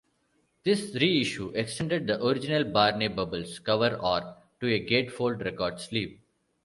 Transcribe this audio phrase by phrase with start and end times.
[0.63, 6.19] This reissue extended the original Barney Bubbles cover art to a gatefold record sleeve.